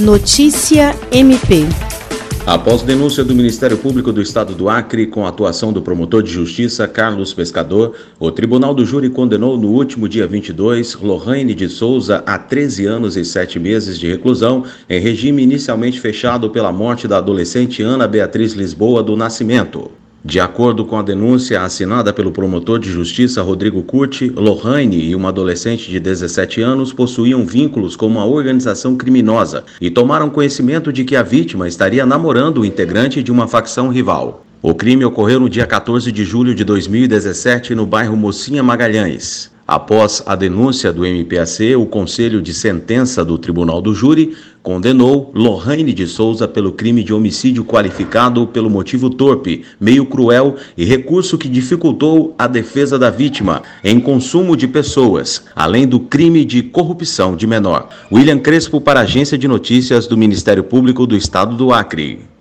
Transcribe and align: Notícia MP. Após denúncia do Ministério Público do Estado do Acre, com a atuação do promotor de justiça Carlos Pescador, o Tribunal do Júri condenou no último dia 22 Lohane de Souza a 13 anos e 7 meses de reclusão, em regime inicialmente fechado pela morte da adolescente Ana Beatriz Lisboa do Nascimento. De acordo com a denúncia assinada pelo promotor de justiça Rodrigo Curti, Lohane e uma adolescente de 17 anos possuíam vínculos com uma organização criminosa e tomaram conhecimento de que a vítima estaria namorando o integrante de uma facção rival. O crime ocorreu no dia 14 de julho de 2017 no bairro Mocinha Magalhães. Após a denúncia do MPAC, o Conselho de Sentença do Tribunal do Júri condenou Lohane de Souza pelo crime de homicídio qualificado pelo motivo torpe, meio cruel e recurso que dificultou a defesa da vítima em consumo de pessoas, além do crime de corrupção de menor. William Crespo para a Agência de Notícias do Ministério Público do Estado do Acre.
Notícia 0.00 0.92
MP. 1.12 1.68
Após 2.44 2.82
denúncia 2.82 3.22
do 3.22 3.32
Ministério 3.32 3.78
Público 3.78 4.12
do 4.12 4.20
Estado 4.20 4.52
do 4.52 4.68
Acre, 4.68 5.06
com 5.06 5.24
a 5.24 5.28
atuação 5.28 5.72
do 5.72 5.80
promotor 5.80 6.20
de 6.20 6.32
justiça 6.32 6.88
Carlos 6.88 7.32
Pescador, 7.32 7.94
o 8.18 8.28
Tribunal 8.32 8.74
do 8.74 8.84
Júri 8.84 9.08
condenou 9.08 9.56
no 9.56 9.68
último 9.68 10.08
dia 10.08 10.26
22 10.26 10.96
Lohane 10.96 11.54
de 11.54 11.68
Souza 11.68 12.24
a 12.26 12.36
13 12.36 12.86
anos 12.86 13.16
e 13.16 13.24
7 13.24 13.60
meses 13.60 13.96
de 13.96 14.08
reclusão, 14.08 14.64
em 14.90 14.98
regime 15.00 15.44
inicialmente 15.44 16.00
fechado 16.00 16.50
pela 16.50 16.72
morte 16.72 17.06
da 17.06 17.18
adolescente 17.18 17.80
Ana 17.80 18.08
Beatriz 18.08 18.52
Lisboa 18.52 19.00
do 19.00 19.16
Nascimento. 19.16 19.92
De 20.26 20.40
acordo 20.40 20.86
com 20.86 20.98
a 20.98 21.02
denúncia 21.02 21.60
assinada 21.60 22.10
pelo 22.10 22.32
promotor 22.32 22.78
de 22.78 22.90
justiça 22.90 23.42
Rodrigo 23.42 23.82
Curti, 23.82 24.30
Lohane 24.30 24.98
e 24.98 25.14
uma 25.14 25.28
adolescente 25.28 25.90
de 25.90 26.00
17 26.00 26.62
anos 26.62 26.94
possuíam 26.94 27.44
vínculos 27.44 27.94
com 27.94 28.06
uma 28.06 28.24
organização 28.24 28.96
criminosa 28.96 29.64
e 29.78 29.90
tomaram 29.90 30.30
conhecimento 30.30 30.90
de 30.90 31.04
que 31.04 31.14
a 31.14 31.22
vítima 31.22 31.68
estaria 31.68 32.06
namorando 32.06 32.62
o 32.62 32.64
integrante 32.64 33.22
de 33.22 33.30
uma 33.30 33.46
facção 33.46 33.90
rival. 33.90 34.46
O 34.62 34.74
crime 34.74 35.04
ocorreu 35.04 35.38
no 35.38 35.50
dia 35.50 35.66
14 35.66 36.10
de 36.10 36.24
julho 36.24 36.54
de 36.54 36.64
2017 36.64 37.74
no 37.74 37.84
bairro 37.84 38.16
Mocinha 38.16 38.62
Magalhães. 38.62 39.53
Após 39.66 40.22
a 40.26 40.36
denúncia 40.36 40.92
do 40.92 41.06
MPAC, 41.06 41.74
o 41.74 41.86
Conselho 41.86 42.42
de 42.42 42.52
Sentença 42.52 43.24
do 43.24 43.38
Tribunal 43.38 43.80
do 43.80 43.94
Júri 43.94 44.36
condenou 44.62 45.30
Lohane 45.34 45.94
de 45.94 46.06
Souza 46.06 46.46
pelo 46.46 46.72
crime 46.72 47.02
de 47.02 47.14
homicídio 47.14 47.64
qualificado 47.64 48.46
pelo 48.46 48.68
motivo 48.68 49.08
torpe, 49.08 49.64
meio 49.80 50.04
cruel 50.04 50.56
e 50.76 50.84
recurso 50.84 51.38
que 51.38 51.48
dificultou 51.48 52.34
a 52.38 52.46
defesa 52.46 52.98
da 52.98 53.08
vítima 53.08 53.62
em 53.82 53.98
consumo 53.98 54.54
de 54.54 54.68
pessoas, 54.68 55.44
além 55.56 55.88
do 55.88 55.98
crime 55.98 56.44
de 56.44 56.62
corrupção 56.62 57.34
de 57.34 57.46
menor. 57.46 57.88
William 58.12 58.38
Crespo 58.38 58.82
para 58.82 59.00
a 59.00 59.04
Agência 59.04 59.38
de 59.38 59.48
Notícias 59.48 60.06
do 60.06 60.16
Ministério 60.16 60.64
Público 60.64 61.06
do 61.06 61.16
Estado 61.16 61.56
do 61.56 61.72
Acre. 61.72 62.33